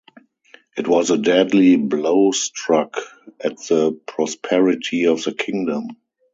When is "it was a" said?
0.75-1.17